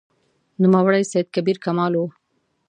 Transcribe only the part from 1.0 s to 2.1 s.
سید کبیر کمال و.